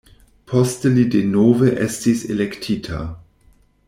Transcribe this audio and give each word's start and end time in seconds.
Poste 0.51 0.91
li 0.95 1.03
denove 1.17 1.69
estis 1.87 2.23
elektita. 2.37 3.03